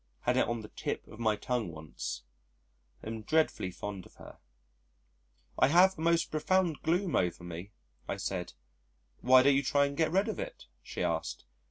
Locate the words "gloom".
6.81-7.15